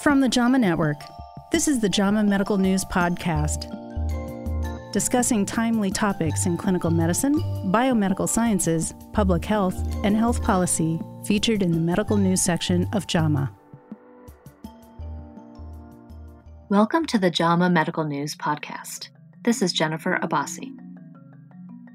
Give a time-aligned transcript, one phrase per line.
[0.00, 1.02] From the JAMA Network,
[1.50, 3.72] this is the JAMA Medical News Podcast,
[4.92, 7.34] discussing timely topics in clinical medicine,
[7.72, 9.74] biomedical sciences, public health,
[10.04, 13.50] and health policy featured in the medical news section of JAMA.
[16.68, 19.08] Welcome to the JAMA Medical News Podcast.
[19.44, 20.70] This is Jennifer Abbasi.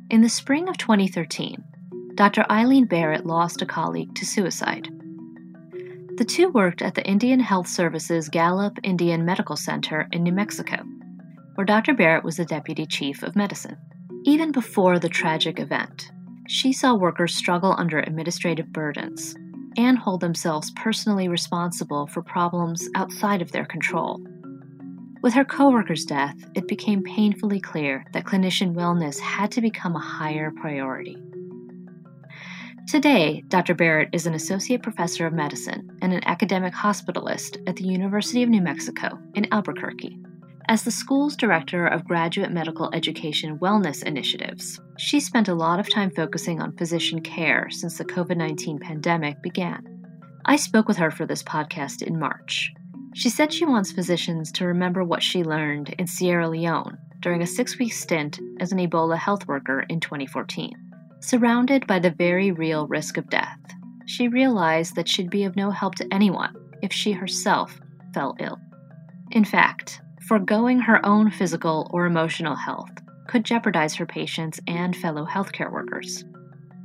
[0.09, 1.63] In the spring of 2013,
[2.15, 2.45] Dr.
[2.49, 4.89] Eileen Barrett lost a colleague to suicide.
[6.21, 10.77] The two worked at the Indian Health Services Gallup Indian Medical Center in New Mexico,
[11.55, 11.95] where Dr.
[11.95, 13.75] Barrett was the deputy chief of medicine.
[14.23, 16.11] Even before the tragic event,
[16.47, 19.33] she saw workers struggle under administrative burdens
[19.77, 24.21] and hold themselves personally responsible for problems outside of their control.
[25.23, 29.99] With her coworker's death, it became painfully clear that clinician wellness had to become a
[29.99, 31.17] higher priority.
[32.87, 33.73] Today, Dr.
[33.73, 38.49] Barrett is an associate professor of medicine and an academic hospitalist at the University of
[38.49, 40.19] New Mexico in Albuquerque.
[40.67, 45.89] As the school's director of graduate medical education wellness initiatives, she spent a lot of
[45.89, 49.85] time focusing on physician care since the COVID 19 pandemic began.
[50.45, 52.73] I spoke with her for this podcast in March.
[53.13, 57.47] She said she wants physicians to remember what she learned in Sierra Leone during a
[57.47, 60.90] six week stint as an Ebola health worker in 2014.
[61.21, 63.59] Surrounded by the very real risk of death,
[64.07, 67.79] she realized that she'd be of no help to anyone if she herself
[68.13, 68.57] fell ill.
[69.29, 72.89] In fact, foregoing her own physical or emotional health
[73.27, 76.25] could jeopardize her patients and fellow healthcare workers.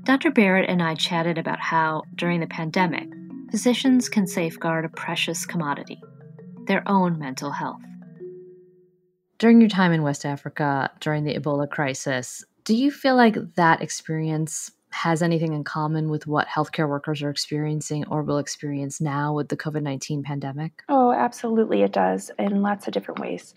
[0.05, 0.31] Dr.
[0.31, 3.09] Barrett and I chatted about how, during the pandemic,
[3.51, 6.01] physicians can safeguard a precious commodity
[6.67, 7.81] their own mental health.
[9.39, 13.81] During your time in West Africa during the Ebola crisis, do you feel like that
[13.81, 19.33] experience has anything in common with what healthcare workers are experiencing or will experience now
[19.33, 20.83] with the COVID 19 pandemic?
[20.89, 23.55] Oh, absolutely, it does in lots of different ways.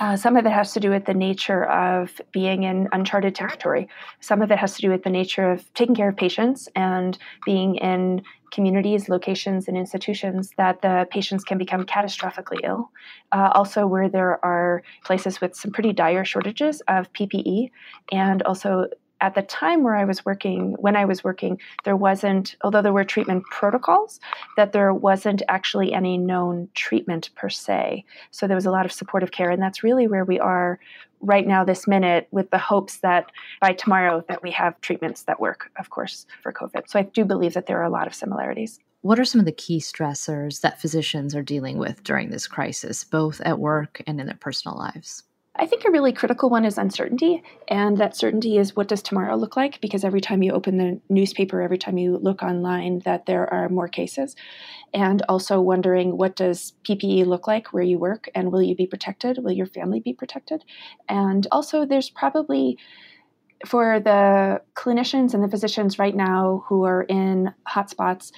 [0.00, 3.88] Uh, some of it has to do with the nature of being in uncharted territory.
[4.20, 7.18] Some of it has to do with the nature of taking care of patients and
[7.44, 8.22] being in
[8.52, 12.90] communities, locations, and institutions that the patients can become catastrophically ill.
[13.32, 17.70] Uh, also, where there are places with some pretty dire shortages of PPE
[18.12, 18.86] and also
[19.20, 22.92] at the time where I was working, when I was working, there wasn't, although there
[22.92, 24.20] were treatment protocols,
[24.56, 28.04] that there wasn't actually any known treatment per se.
[28.30, 30.78] So there was a lot of supportive care, and that's really where we are
[31.20, 35.40] right now, this minute, with the hopes that by tomorrow that we have treatments that
[35.40, 36.88] work, of course, for COVID.
[36.88, 38.78] So I do believe that there are a lot of similarities.
[39.00, 43.04] What are some of the key stressors that physicians are dealing with during this crisis,
[43.04, 45.24] both at work and in their personal lives?
[45.60, 47.42] I think a really critical one is uncertainty.
[47.66, 49.80] And that certainty is what does tomorrow look like?
[49.80, 53.68] Because every time you open the newspaper, every time you look online, that there are
[53.68, 54.36] more cases.
[54.94, 58.28] And also wondering what does PPE look like where you work?
[58.36, 59.38] And will you be protected?
[59.38, 60.64] Will your family be protected?
[61.08, 62.78] And also, there's probably
[63.66, 68.30] for the clinicians and the physicians right now who are in hotspots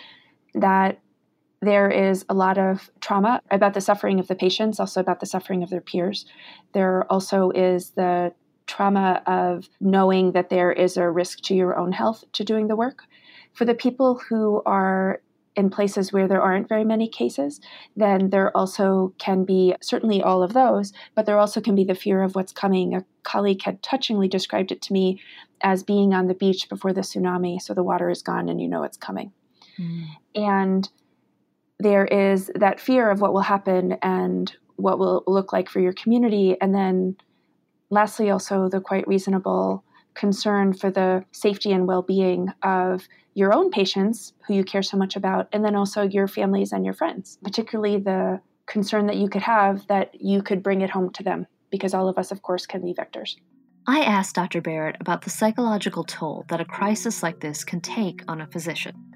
[0.55, 1.01] that
[1.63, 5.27] there is a lot of trauma about the suffering of the patients, also about the
[5.27, 6.25] suffering of their peers.
[6.73, 8.33] There also is the
[8.67, 12.77] trauma of knowing that there is a risk to your own health to doing the
[12.77, 13.05] work.
[13.53, 15.21] For the people who are
[15.57, 17.61] in places where there aren't very many cases,
[17.97, 21.95] then there also can be certainly all of those, but there also can be the
[21.95, 22.95] fear of what's coming.
[22.95, 25.21] A colleague had touchingly described it to me
[25.61, 28.69] as being on the beach before the tsunami, so the water is gone and you
[28.69, 29.33] know it's coming.
[29.79, 30.07] Mm.
[30.35, 30.89] And
[31.81, 35.93] there is that fear of what will happen and what will look like for your
[35.93, 36.57] community.
[36.61, 37.17] And then,
[37.91, 43.71] lastly, also the quite reasonable concern for the safety and well being of your own
[43.71, 47.39] patients who you care so much about, and then also your families and your friends,
[47.43, 51.47] particularly the concern that you could have that you could bring it home to them,
[51.71, 53.37] because all of us, of course, can be vectors.
[53.87, 54.61] I asked Dr.
[54.61, 59.10] Barrett about the psychological toll that a crisis like this can take on a physician.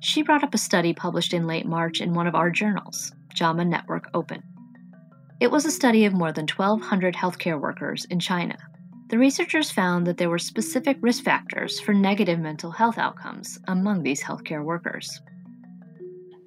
[0.00, 3.64] She brought up a study published in late March in one of our journals, JAMA
[3.64, 4.42] Network Open.
[5.40, 8.56] It was a study of more than 1,200 healthcare workers in China.
[9.08, 14.02] The researchers found that there were specific risk factors for negative mental health outcomes among
[14.02, 15.20] these healthcare workers.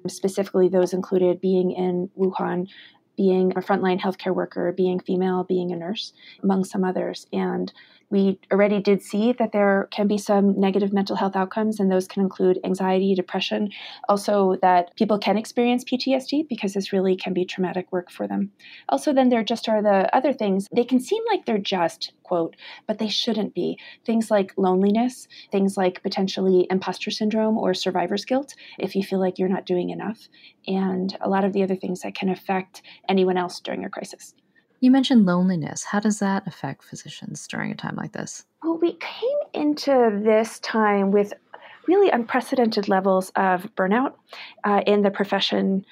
[0.06, 2.68] Specifically, those included being in Wuhan,
[3.16, 6.12] being a frontline healthcare worker, being female, being a nurse,
[6.42, 7.26] among some others.
[7.32, 7.72] And
[8.12, 12.06] We already did see that there can be some negative mental health outcomes, and those
[12.06, 13.70] can include anxiety, depression,
[14.06, 18.52] also that people can experience PTSD because this really can be traumatic work for them.
[18.90, 20.68] Also, then there just are the other things.
[20.76, 22.54] They can seem like they're just, quote,
[22.86, 23.78] but they shouldn't be.
[24.04, 29.38] Things like loneliness, things like potentially imposter syndrome or survivor's guilt if you feel like
[29.38, 30.28] you're not doing enough,
[30.66, 34.34] and a lot of the other things that can affect anyone else during a crisis.
[34.82, 35.84] You mentioned loneliness.
[35.84, 38.44] How does that affect physicians during a time like this?
[38.64, 41.32] Well, we came into this time with
[41.86, 44.14] really unprecedented levels of burnout
[44.64, 45.86] uh, in the profession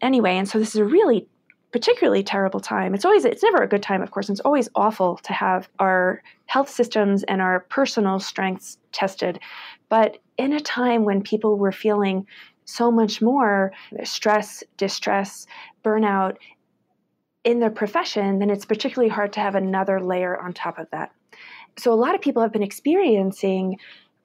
[0.00, 0.36] anyway.
[0.36, 1.26] And so this is a really
[1.72, 2.94] particularly terrible time.
[2.94, 4.28] It's always it's never a good time, of course.
[4.28, 9.40] And it's always awful to have our health systems and our personal strengths tested.
[9.88, 12.28] But in a time when people were feeling
[12.64, 13.72] so much more
[14.04, 15.48] stress, distress,
[15.84, 16.36] burnout,
[17.44, 21.12] in their profession, then it's particularly hard to have another layer on top of that.
[21.78, 23.78] So, a lot of people have been experiencing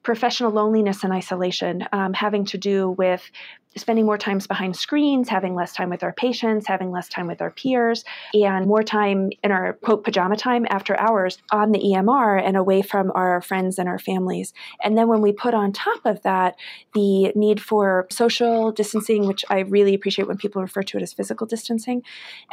[0.05, 3.29] professional loneliness and isolation um, having to do with
[3.77, 7.41] spending more times behind screens, having less time with our patients, having less time with
[7.41, 12.41] our peers, and more time in our quote pajama time after hours on the EMR
[12.41, 14.53] and away from our friends and our families.
[14.81, 16.55] And then when we put on top of that
[16.93, 21.11] the need for social distancing, which I really appreciate when people refer to it as
[21.11, 22.03] physical distancing,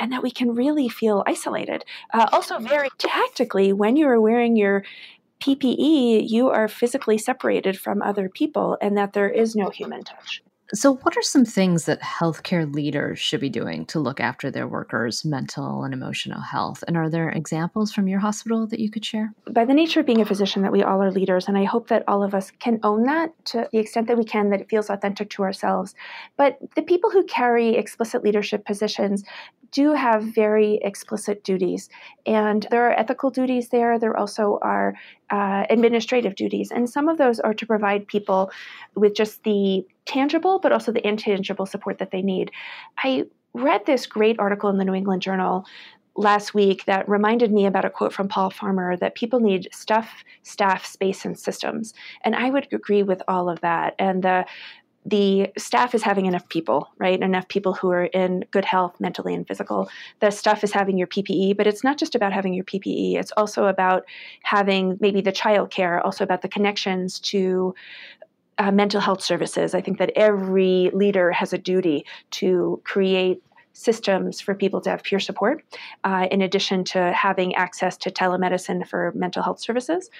[0.00, 1.84] and that we can really feel isolated.
[2.12, 4.82] Uh, also, very tactically, when you are wearing your
[5.42, 10.40] PPE, you are physically separated from other people and that there is no human touch.
[10.74, 14.66] So, what are some things that healthcare leaders should be doing to look after their
[14.66, 16.82] workers' mental and emotional health?
[16.88, 19.34] And are there examples from your hospital that you could share?
[19.50, 21.88] By the nature of being a physician, that we all are leaders, and I hope
[21.88, 24.70] that all of us can own that to the extent that we can, that it
[24.70, 25.94] feels authentic to ourselves.
[26.38, 29.24] But the people who carry explicit leadership positions
[29.72, 31.88] do have very explicit duties.
[32.26, 33.98] And there are ethical duties there.
[33.98, 34.94] There also are
[35.30, 36.70] uh, administrative duties.
[36.70, 38.50] And some of those are to provide people
[38.94, 42.50] with just the tangible, but also the intangible support that they need.
[42.98, 43.24] I
[43.54, 45.66] read this great article in the New England Journal
[46.14, 50.24] last week that reminded me about a quote from Paul Farmer that people need stuff,
[50.42, 51.94] staff, space, and systems.
[52.22, 53.94] And I would agree with all of that.
[53.98, 54.44] And the
[55.04, 57.20] the staff is having enough people, right?
[57.20, 59.90] Enough people who are in good health, mentally and physical.
[60.20, 63.16] The staff is having your PPE, but it's not just about having your PPE.
[63.16, 64.04] It's also about
[64.44, 67.74] having maybe the child care, also about the connections to
[68.58, 69.74] uh, mental health services.
[69.74, 75.02] I think that every leader has a duty to create systems for people to have
[75.02, 75.64] peer support,
[76.04, 80.10] uh, in addition to having access to telemedicine for mental health services,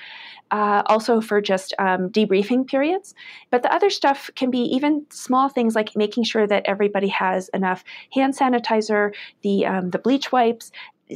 [0.51, 3.15] uh, also for just um, debriefing periods.
[3.51, 7.49] But the other stuff can be even small things like making sure that everybody has
[7.51, 10.73] enough hand sanitizer, the um, the bleach wipes,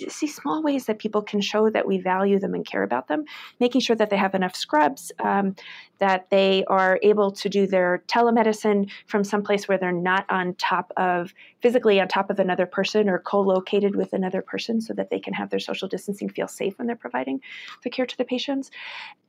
[0.08, 3.25] see small ways that people can show that we value them and care about them,
[3.60, 5.54] making sure that they have enough scrubs, um,
[5.98, 10.93] that they are able to do their telemedicine from someplace where they're not on top
[10.96, 11.32] of
[11.62, 15.32] physically on top of another person or co-located with another person so that they can
[15.32, 17.40] have their social distancing feel safe when they're providing
[17.82, 18.70] the care to the patients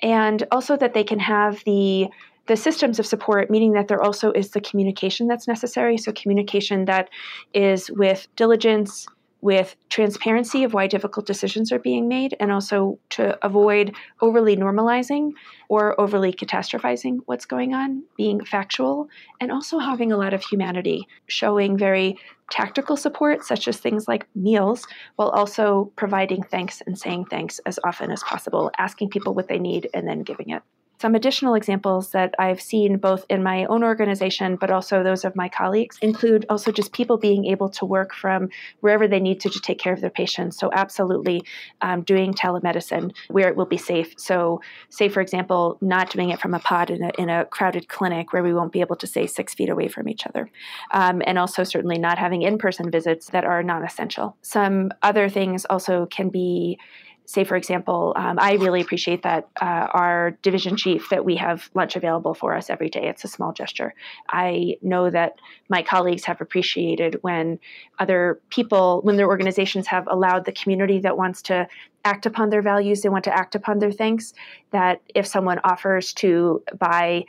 [0.01, 2.07] and also that they can have the
[2.47, 5.97] the systems of support, meaning that there also is the communication that's necessary.
[5.97, 7.09] So, communication that
[7.53, 9.05] is with diligence,
[9.47, 15.31] with transparency of why difficult decisions are being made and also to avoid overly normalizing
[15.69, 19.07] or overly catastrophizing what's going on, being factual,
[19.39, 22.17] and also having a lot of humanity, showing very
[22.51, 24.85] tactical support, such as things like meals,
[25.15, 29.59] while also providing thanks and saying thanks as often as possible, asking people what they
[29.59, 30.61] need and then giving it.
[30.99, 35.35] Some additional examples that I've seen both in my own organization, but also those of
[35.35, 39.49] my colleagues, include also just people being able to work from wherever they need to
[39.49, 40.57] to take care of their patients.
[40.57, 41.43] So, absolutely
[41.81, 44.15] um, doing telemedicine where it will be safe.
[44.17, 47.87] So, say, for example, not doing it from a pod in a, in a crowded
[47.87, 50.49] clinic where we won't be able to stay six feet away from each other.
[50.91, 54.35] Um, and also, certainly not having in person visits that are non essential.
[54.41, 56.79] Some other things also can be
[57.27, 61.69] say, for example, um, I really appreciate that uh, our division chief that we have
[61.73, 63.09] lunch available for us every day.
[63.09, 63.93] It's a small gesture.
[64.29, 65.33] I know that
[65.67, 67.59] my colleagues have appreciated when
[67.99, 71.67] other people, when their organizations have allowed the community that wants to
[72.05, 74.33] act upon their values, they want to act upon their thanks,
[74.71, 77.25] that if someone offers to buy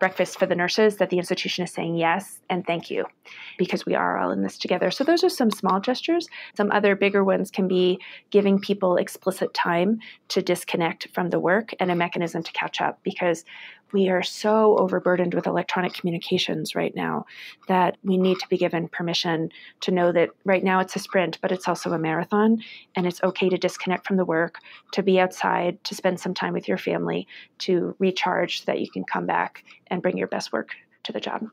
[0.00, 3.04] breakfast for the nurses that the institution is saying yes and thank you
[3.58, 4.90] because we are all in this together.
[4.90, 6.26] So those are some small gestures.
[6.56, 11.72] Some other bigger ones can be giving people explicit time to disconnect from the work
[11.78, 13.44] and a mechanism to catch up because
[13.92, 17.26] we are so overburdened with electronic communications right now
[17.68, 21.38] that we need to be given permission to know that right now it's a sprint,
[21.40, 22.62] but it's also a marathon.
[22.94, 24.58] And it's okay to disconnect from the work,
[24.92, 27.26] to be outside, to spend some time with your family,
[27.58, 30.70] to recharge so that you can come back and bring your best work
[31.04, 31.46] to the job.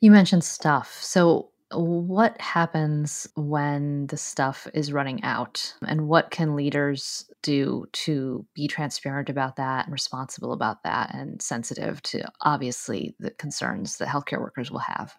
[0.00, 0.98] You mentioned stuff.
[1.00, 5.74] So, what happens when the stuff is running out?
[5.86, 11.40] And what can leaders do to be transparent about that and responsible about that and
[11.42, 15.14] sensitive to obviously the concerns that healthcare workers will have?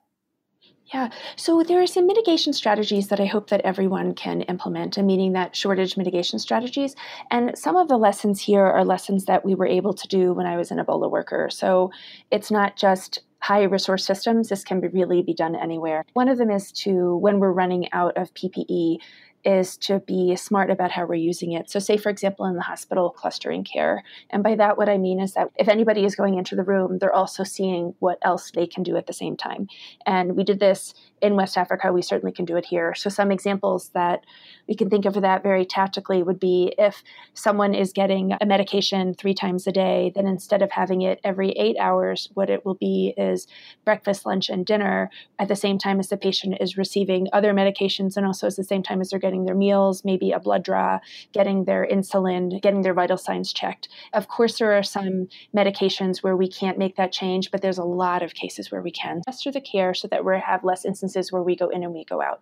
[0.93, 5.05] Yeah, so there are some mitigation strategies that I hope that everyone can implement, and
[5.05, 6.95] meaning that shortage mitigation strategies.
[7.29, 10.47] And some of the lessons here are lessons that we were able to do when
[10.47, 11.49] I was an Ebola worker.
[11.51, 11.91] So
[12.31, 16.05] it's not just high resource systems, this can be really be done anywhere.
[16.13, 18.99] One of them is to, when we're running out of PPE,
[19.45, 21.69] is to be smart about how we're using it.
[21.69, 24.03] So, say, for example, in the hospital clustering care.
[24.29, 26.97] And by that, what I mean is that if anybody is going into the room,
[26.99, 29.67] they're also seeing what else they can do at the same time.
[30.05, 31.91] And we did this in West Africa.
[31.91, 32.95] We certainly can do it here.
[32.95, 34.25] So, some examples that
[34.67, 39.13] we can think of that very tactically would be if someone is getting a medication
[39.13, 42.75] three times a day, then instead of having it every eight hours, what it will
[42.75, 43.47] be is
[43.83, 45.09] breakfast, lunch, and dinner
[45.39, 48.63] at the same time as the patient is receiving other medications and also at the
[48.63, 50.99] same time as they're getting their meals, maybe a blood draw,
[51.33, 53.89] getting their insulin, getting their vital signs checked.
[54.13, 57.83] Of course, there are some medications where we can't make that change, but there's a
[57.83, 59.21] lot of cases where we can.
[59.27, 62.05] Just the care so that we have less instances where we go in and we
[62.05, 62.41] go out.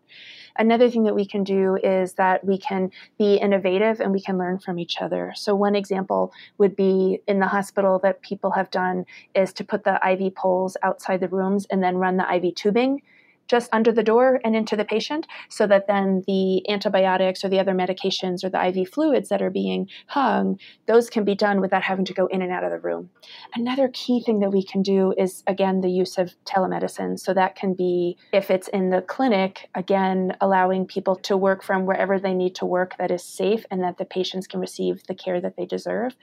[0.58, 4.38] Another thing that we can do is that we can be innovative and we can
[4.38, 5.34] learn from each other.
[5.36, 9.06] So, one example would be in the hospital that people have done
[9.36, 13.02] is to put the IV poles outside the rooms and then run the IV tubing
[13.48, 17.60] just under the door and into the patient so that then the antibiotics or the
[17.60, 21.84] other medications or the IV fluids that are being hung, those can be done without
[21.84, 23.10] having to go in and out of the room.
[23.56, 27.20] Another key thing that we can do is, again, the use of telemedicine.
[27.20, 31.86] So that can be, if it's in the clinic, again, allowing people to work from
[31.86, 35.16] wherever they need to work that is safe and that the patients can receive the
[35.16, 36.16] care that they deserve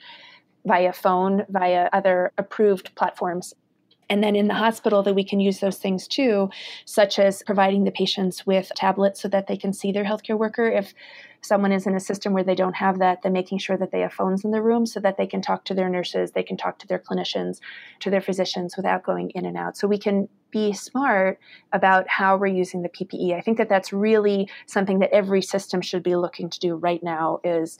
[0.65, 3.53] via phone, via other approved platforms
[4.09, 6.49] and then in the hospital, that we can use those things too,
[6.85, 10.67] such as providing the patients with tablets so that they can see their healthcare worker.
[10.67, 10.93] If
[11.41, 14.01] someone is in a system where they don't have that, then making sure that they
[14.01, 16.57] have phones in the room so that they can talk to their nurses, they can
[16.57, 17.59] talk to their clinicians,
[17.99, 19.77] to their physicians without going in and out.
[19.77, 21.39] So we can be smart
[21.73, 23.35] about how we're using the PPE.
[23.35, 27.03] I think that that's really something that every system should be looking to do right
[27.03, 27.77] now is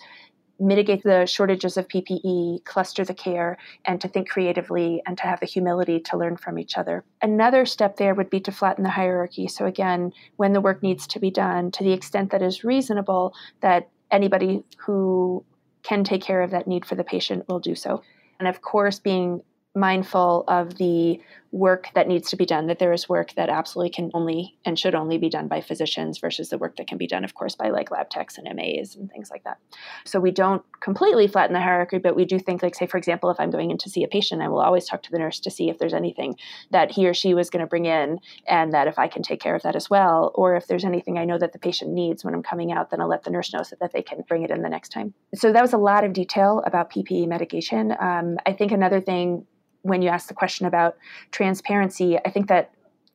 [0.59, 5.39] mitigate the shortages of PPE, cluster the care, and to think creatively and to have
[5.39, 7.03] the humility to learn from each other.
[7.21, 9.47] Another step there would be to flatten the hierarchy.
[9.47, 13.33] So, again, when the work needs to be done, to the extent that is reasonable,
[13.61, 15.43] that anybody who
[15.83, 18.01] can take care of that need for the patient will do so.
[18.39, 19.41] And of course, being
[19.75, 21.19] mindful of the
[21.55, 24.77] work that needs to be done, that there is work that absolutely can only and
[24.77, 27.55] should only be done by physicians versus the work that can be done, of course,
[27.55, 29.57] by like lab techs and MAs and things like that.
[30.03, 33.29] So we don't completely flatten the hierarchy, but we do think, like, say, for example,
[33.29, 35.39] if I'm going in to see a patient, I will always talk to the nurse
[35.39, 36.35] to see if there's anything
[36.71, 39.39] that he or she was going to bring in and that if I can take
[39.39, 42.25] care of that as well, or if there's anything I know that the patient needs
[42.25, 44.43] when I'm coming out, then I'll let the nurse know so that they can bring
[44.43, 45.13] it in the next time.
[45.33, 47.95] So that was a lot of detail about PPE mitigation.
[47.97, 49.45] Um, I think another thing
[49.85, 50.97] when you ask the question about
[51.29, 52.71] transparency, I think that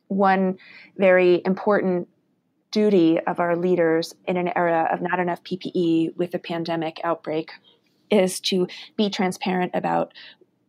[0.06, 0.56] one
[0.96, 2.08] very important
[2.70, 7.50] duty of our leaders in an era of not enough PPE with a pandemic outbreak
[8.08, 10.12] is to be transparent about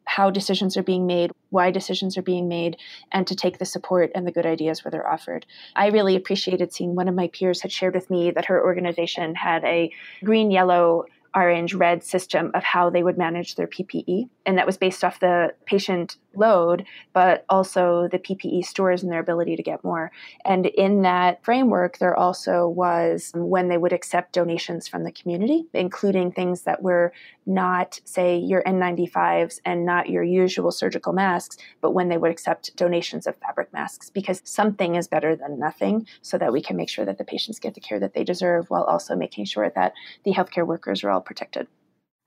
[0.05, 2.77] how decisions are being made, why decisions are being made,
[3.11, 5.45] and to take the support and the good ideas where they're offered.
[5.75, 9.35] I really appreciated seeing one of my peers had shared with me that her organization
[9.35, 9.91] had a
[10.23, 14.29] green yellow orange red system of how they would manage their PPE.
[14.45, 19.19] And that was based off the patient load, but also the PPE stores and their
[19.19, 20.11] ability to get more.
[20.45, 25.65] And in that framework, there also was when they would accept donations from the community,
[25.73, 27.13] including things that were
[27.45, 32.75] not, say, your N95s and not your usual surgical masks, but when they would accept
[32.75, 36.89] donations of fabric masks, because something is better than nothing, so that we can make
[36.89, 39.93] sure that the patients get the care that they deserve while also making sure that
[40.23, 41.67] the healthcare workers are all protected.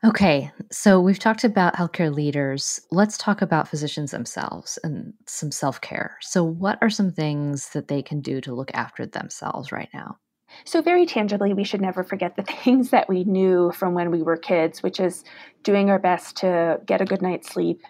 [0.05, 2.79] Okay, so we've talked about healthcare leaders.
[2.91, 6.19] Let's talk about physicians themselves and some self care.
[6.21, 10.19] So, what are some things that they can do to look after themselves right now?
[10.65, 14.23] So, very tangibly, we should never forget the things that we knew from when we
[14.23, 15.25] were kids, which is
[15.63, 17.81] doing our best to get a good night's sleep,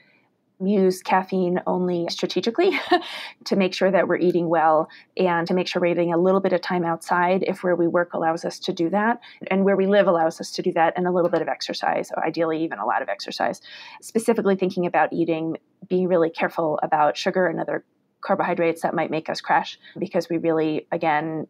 [0.60, 2.78] use caffeine only strategically
[3.44, 6.40] to make sure that we're eating well and to make sure we're getting a little
[6.40, 9.18] bit of time outside if where we work allows us to do that
[9.50, 12.10] and where we live allows us to do that and a little bit of exercise,
[12.16, 13.60] or ideally even a lot of exercise.
[14.00, 15.56] Specifically thinking about eating,
[15.88, 17.84] being really careful about sugar and other
[18.20, 21.46] carbohydrates that might make us crash because we really, again,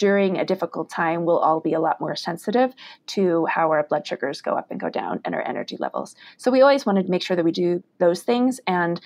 [0.00, 2.72] during a difficult time, we'll all be a lot more sensitive
[3.06, 6.16] to how our blood sugars go up and go down and our energy levels.
[6.38, 8.60] So we always wanted to make sure that we do those things.
[8.66, 8.98] And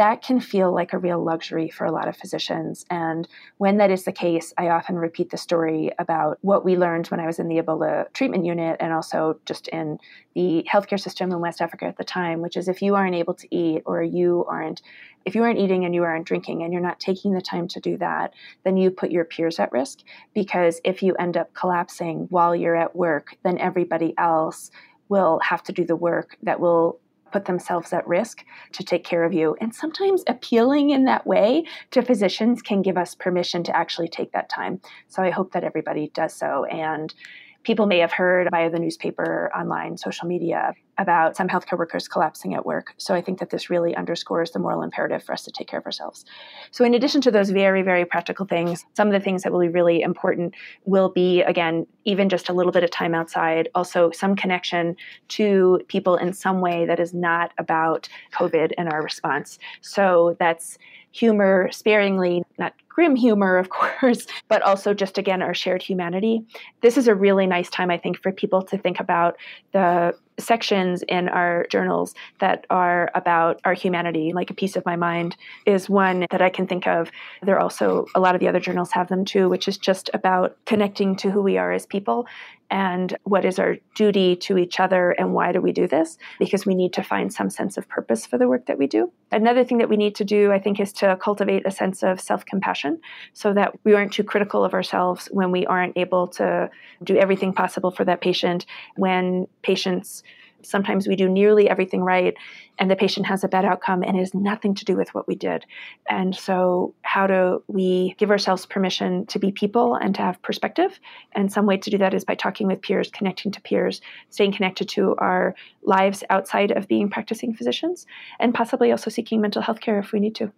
[0.00, 2.86] that can feel like a real luxury for a lot of physicians.
[2.88, 3.28] And
[3.58, 7.20] when that is the case, I often repeat the story about what we learned when
[7.20, 9.98] I was in the Ebola treatment unit and also just in
[10.34, 13.34] the healthcare system in West Africa at the time, which is if you aren't able
[13.34, 14.80] to eat or you aren't
[15.26, 17.78] if you aren't eating and you aren't drinking and you're not taking the time to
[17.78, 18.32] do that,
[18.64, 19.98] then you put your peers at risk
[20.32, 24.70] because if you end up collapsing while you're at work, then everybody else
[25.10, 26.98] will have to do the work that will
[27.30, 29.56] put themselves at risk to take care of you.
[29.60, 34.32] And sometimes appealing in that way to physicians can give us permission to actually take
[34.32, 34.80] that time.
[35.08, 36.64] So I hope that everybody does so.
[36.64, 37.14] And
[37.62, 42.54] people may have heard via the newspaper, online, social media about some healthcare workers collapsing
[42.54, 42.92] at work.
[42.98, 45.80] So I think that this really underscores the moral imperative for us to take care
[45.80, 46.24] of ourselves.
[46.70, 49.60] So, in addition to those very, very practical things, some of the things that will
[49.60, 54.10] be really important will be, again, even just a little bit of time outside, also
[54.10, 54.96] some connection
[55.28, 59.58] to people in some way that is not about COVID and our response.
[59.80, 60.78] So that's
[61.12, 66.44] humor sparingly, not grim humor, of course, but also just again our shared humanity.
[66.82, 69.36] This is a really nice time, I think, for people to think about
[69.72, 74.96] the sections in our journals that are about our humanity, like a piece of my
[74.96, 75.36] mind
[75.66, 77.10] is one that I can think of.
[77.42, 80.10] There are also a lot of the other journals have them too, which is just
[80.14, 82.26] about connecting to who we are as people
[82.70, 86.18] and what is our duty to each other and why do we do this?
[86.38, 89.12] Because we need to find some sense of purpose for the work that we do.
[89.32, 92.20] Another thing that we need to do i think is to cultivate a sense of
[92.20, 93.00] self-compassion
[93.32, 96.70] so that we aren't too critical of ourselves when we aren't able to
[97.02, 98.66] do everything possible for that patient.
[98.96, 100.22] When patients
[100.62, 102.34] sometimes we do nearly everything right
[102.80, 105.28] and the patient has a bad outcome and it has nothing to do with what
[105.28, 105.66] we did.
[106.08, 110.98] And so, how do we give ourselves permission to be people and to have perspective?
[111.32, 114.00] And some way to do that is by talking with peers, connecting to peers,
[114.30, 118.06] staying connected to our lives outside of being practicing physicians,
[118.38, 120.50] and possibly also seeking mental health care if we need to.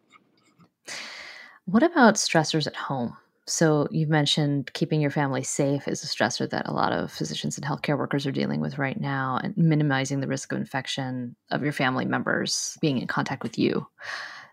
[1.64, 3.16] What about stressors at home?
[3.47, 7.59] So you've mentioned keeping your family safe is a stressor that a lot of physicians
[7.59, 11.63] and healthcare workers are dealing with right now, and minimizing the risk of infection of
[11.63, 13.87] your family members being in contact with you.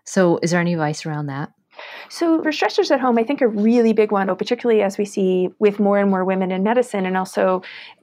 [0.04, 1.52] So, is there any advice around that?
[2.08, 5.50] So, for stressors at home, I think a really big one, particularly as we see
[5.60, 7.62] with more and more women in medicine and also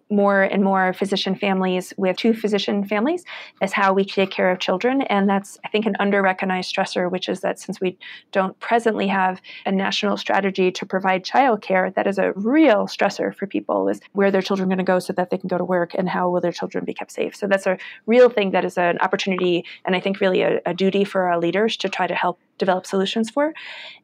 [0.09, 3.23] more and more physician families with two physician families
[3.61, 5.01] is how we take care of children.
[5.03, 7.97] And that's, I think, an under recognized stressor, which is that since we
[8.31, 13.47] don't presently have a national strategy to provide childcare, that is a real stressor for
[13.47, 15.93] people is where their children going to go so that they can go to work
[15.93, 17.35] and how will their children be kept safe.
[17.35, 20.73] So that's a real thing that is an opportunity and I think really a, a
[20.73, 23.53] duty for our leaders to try to help develop solutions for.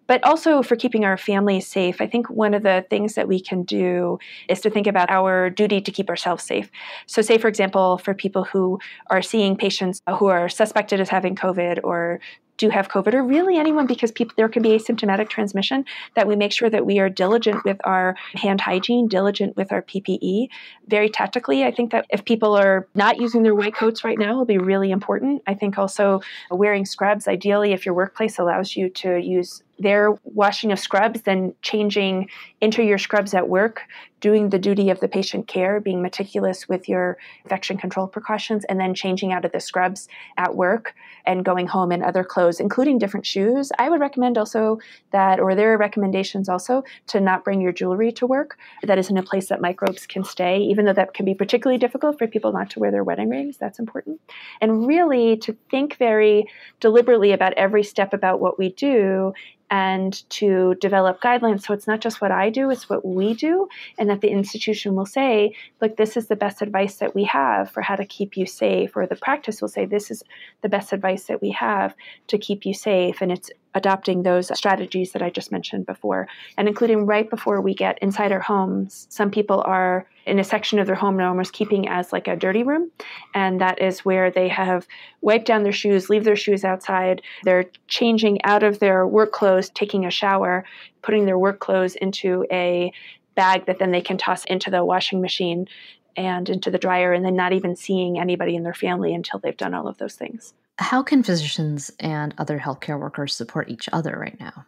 [0.05, 3.39] But also for keeping our families safe, I think one of the things that we
[3.39, 6.69] can do is to think about our duty to keep ourselves safe.
[7.05, 11.35] So, say, for example, for people who are seeing patients who are suspected as having
[11.35, 12.19] COVID or
[12.57, 15.85] do have COVID, or really anyone, because people there can be asymptomatic transmission,
[16.15, 19.81] that we make sure that we are diligent with our hand hygiene, diligent with our
[19.81, 20.49] PPE.
[20.87, 24.37] Very tactically, I think that if people are not using their white coats right now,
[24.37, 25.41] will be really important.
[25.47, 30.71] I think also wearing scrubs, ideally, if your workplace allows you to use their washing
[30.71, 32.29] of scrubs, then changing
[32.61, 33.81] into your scrubs at work,
[34.19, 38.79] doing the duty of the patient care, being meticulous with your infection control precautions, and
[38.79, 40.07] then changing out of the scrubs
[40.37, 40.93] at work
[41.25, 43.71] and going home in other clothes, including different shoes.
[43.77, 44.79] I would recommend also
[45.11, 48.57] that, or there are recommendations also to not bring your jewelry to work.
[48.83, 51.79] That is in a place that microbes can stay, even though that can be particularly
[51.79, 53.57] difficult for people not to wear their wedding rings.
[53.57, 54.21] That's important.
[54.61, 56.47] And really to think very
[56.79, 59.33] deliberately about every step about what we do
[59.69, 61.63] and to develop guidelines.
[61.63, 64.95] So it's not just what I do, it's what we do, and that the institution
[64.95, 68.37] will say, look, this is the best advice that we have for how to keep
[68.37, 70.23] you safe, or the practice will say, this is
[70.61, 71.95] the best advice that we have
[72.27, 73.21] to keep you safe.
[73.21, 77.73] And it's adopting those strategies that I just mentioned before, and including right before we
[77.73, 79.07] get inside our homes.
[79.09, 82.63] Some people are in a section of their home almost keeping as like a dirty
[82.63, 82.91] room,
[83.33, 84.87] and that is where they have
[85.21, 87.21] wiped down their shoes, leave their shoes outside.
[87.43, 90.65] They're changing out of their work clothes, taking a shower,
[91.01, 92.91] putting their work clothes into a
[93.35, 95.67] bag that then they can toss into the washing machine
[96.15, 99.57] and into the dryer, and then not even seeing anybody in their family until they've
[99.57, 100.53] done all of those things.
[100.77, 104.65] How can physicians and other healthcare workers support each other right now?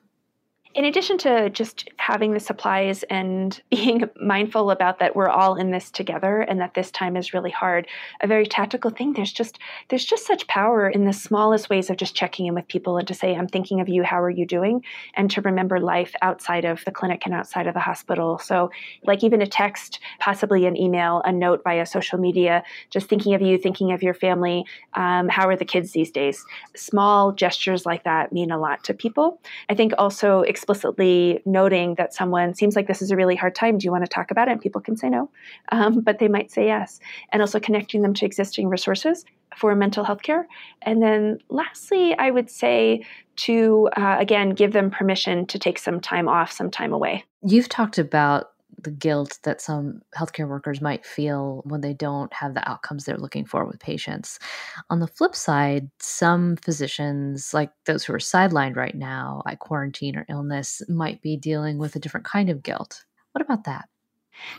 [0.75, 5.71] In addition to just having the supplies and being mindful about that we're all in
[5.71, 7.87] this together and that this time is really hard
[8.21, 9.57] a very tactical thing there's just
[9.89, 13.07] there's just such power in the smallest ways of just checking in with people and
[13.07, 14.03] to say i'm thinking of you.
[14.03, 14.83] How are you doing?
[15.15, 18.37] and to remember life outside of the clinic and outside of the hospital.
[18.39, 18.71] So
[19.03, 23.41] like even a text possibly an email a note via social media just thinking of
[23.41, 26.43] you thinking of your family um, how are the kids these days?
[26.75, 29.39] Small gestures like that mean a lot to people.
[29.69, 33.77] I think also explicitly noting that someone seems like this is a really hard time.
[33.77, 34.53] Do you want to talk about it?
[34.53, 35.29] And people can say no,
[35.71, 36.99] um, but they might say yes.
[37.31, 39.25] And also connecting them to existing resources
[39.55, 40.47] for mental health care.
[40.81, 43.05] And then lastly, I would say
[43.37, 47.23] to, uh, again, give them permission to take some time off, some time away.
[47.43, 48.51] You've talked about
[48.85, 53.17] the guilt that some healthcare workers might feel when they don't have the outcomes they're
[53.17, 54.39] looking for with patients.
[54.89, 60.15] On the flip side, some physicians, like those who are sidelined right now by quarantine
[60.15, 63.03] or illness, might be dealing with a different kind of guilt.
[63.33, 63.89] What about that?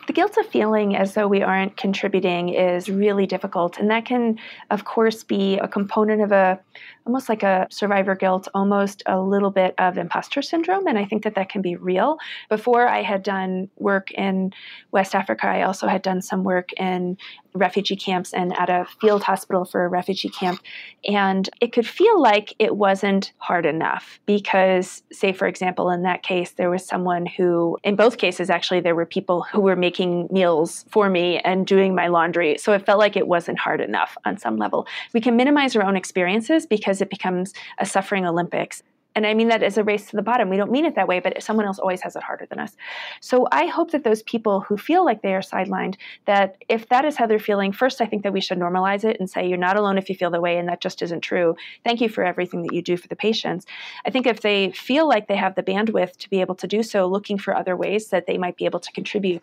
[0.06, 3.78] The guilt of feeling as though we aren't contributing is really difficult.
[3.78, 4.38] And that can,
[4.70, 6.58] of course, be a component of a
[7.06, 10.86] almost like a survivor guilt, almost a little bit of imposter syndrome.
[10.86, 12.18] And I think that that can be real.
[12.48, 14.52] Before I had done work in
[14.90, 17.16] West Africa, I also had done some work in
[17.54, 20.60] refugee camps and at a field hospital for a refugee camp.
[21.08, 26.22] And it could feel like it wasn't hard enough because, say, for example, in that
[26.22, 30.28] case, there was someone who, in both cases, actually, there were people who were making
[30.30, 32.58] meals for me and doing my laundry.
[32.58, 34.86] So it felt like it wasn't hard enough on some level.
[35.14, 38.82] We can minimize our own experiences because it becomes a suffering Olympics.
[39.16, 40.50] And I mean that as a race to the bottom.
[40.50, 42.76] We don't mean it that way, but someone else always has it harder than us.
[43.22, 45.94] So I hope that those people who feel like they are sidelined,
[46.26, 49.16] that if that is how they're feeling, first, I think that we should normalize it
[49.18, 51.56] and say, you're not alone if you feel that way, and that just isn't true.
[51.82, 53.64] Thank you for everything that you do for the patients.
[54.04, 56.82] I think if they feel like they have the bandwidth to be able to do
[56.82, 59.42] so, looking for other ways that they might be able to contribute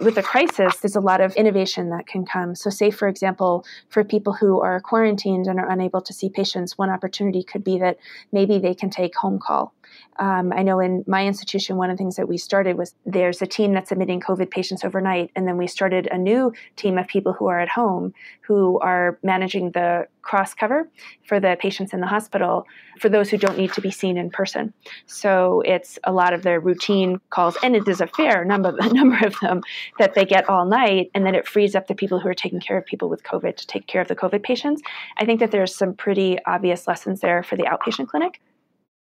[0.00, 2.54] with a crisis, there's a lot of innovation that can come.
[2.54, 6.78] So, say, for example, for people who are quarantined and are unable to see patients,
[6.78, 7.98] one opportunity could be that
[8.32, 9.74] maybe they can take home call.
[10.18, 13.40] Um, I know in my institution, one of the things that we started was there's
[13.40, 17.06] a team that's admitting COVID patients overnight, and then we started a new team of
[17.06, 20.88] people who are at home who are managing the cross cover
[21.24, 22.66] for the patients in the hospital
[22.98, 24.72] for those who don't need to be seen in person.
[25.06, 29.24] So it's a lot of their routine calls, and it is a fair number, number
[29.24, 29.62] of them
[29.98, 32.60] that they get all night, and then it frees up the people who are taking
[32.60, 34.82] care of people with COVID to take care of the COVID patients.
[35.16, 38.40] I think that there's some pretty obvious lessons there for the outpatient clinic.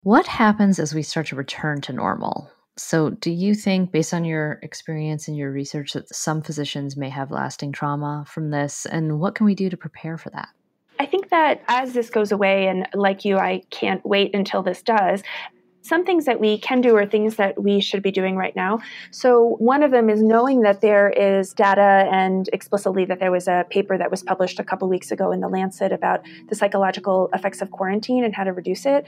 [0.02, 2.50] What happens as we start to return to normal?
[2.76, 7.10] So, do you think, based on your experience and your research, that some physicians may
[7.10, 8.86] have lasting trauma from this?
[8.86, 10.48] And what can we do to prepare for that?
[10.98, 14.82] I think that as this goes away, and like you, I can't wait until this
[14.82, 15.22] does.
[15.82, 18.80] Some things that we can do or things that we should be doing right now.
[19.10, 23.48] So, one of them is knowing that there is data and explicitly that there was
[23.48, 27.28] a paper that was published a couple weeks ago in The Lancet about the psychological
[27.34, 29.06] effects of quarantine and how to reduce it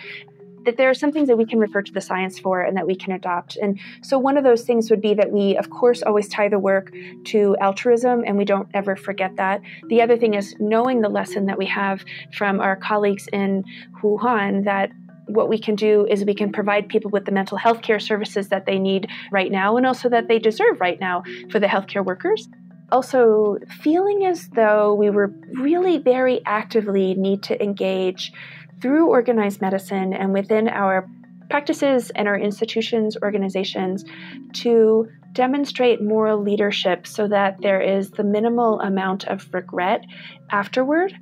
[0.65, 2.87] that there are some things that we can refer to the science for and that
[2.87, 3.57] we can adopt.
[3.57, 6.59] And so one of those things would be that we, of course, always tie the
[6.59, 6.93] work
[7.27, 9.61] to altruism and we don't ever forget that.
[9.89, 13.65] The other thing is knowing the lesson that we have from our colleagues in
[14.03, 14.91] Wuhan that
[15.27, 18.49] what we can do is we can provide people with the mental health care services
[18.49, 22.05] that they need right now and also that they deserve right now for the healthcare
[22.05, 22.49] workers.
[22.93, 28.33] Also feeling as though we were really very actively need to engage
[28.81, 31.09] through organized medicine and within our
[31.51, 34.05] practices and our institutions, organizations
[34.53, 40.05] to demonstrate moral leadership so that there is the minimal amount of regret
[40.51, 41.13] afterward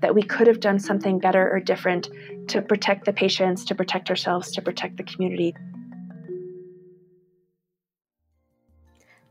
[0.00, 2.08] that we could have done something better or different
[2.48, 5.54] to protect the patients, to protect ourselves, to protect the community.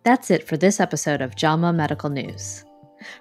[0.04, 2.64] That's it for this episode of JAMA Medical News.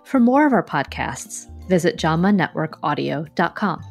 [0.04, 3.82] For more of our podcasts, visit jamanetworkaudio.com.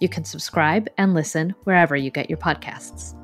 [0.00, 3.16] You can subscribe and listen wherever you get your podcasts.